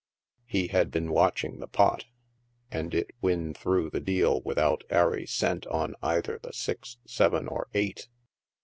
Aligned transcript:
He 0.47 0.69
had 0.69 0.89
been 0.89 1.11
watching 1.11 1.59
the 1.59 1.67
pot, 1.67 2.05
and 2.71 2.91
it 2.95 3.11
win 3.21 3.53
through 3.53 3.91
the 3.91 3.99
deal 3.99 4.41
without 4.43 4.83
ary 4.89 5.27
cent 5.27 5.67
on 5.67 5.93
either 6.01 6.39
the 6.41 6.53
six, 6.53 6.97
seven 7.05 7.47
or 7.47 7.67
eight. 7.75 8.09